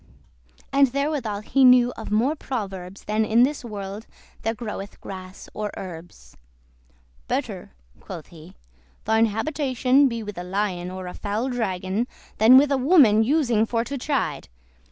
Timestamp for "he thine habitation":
8.29-10.07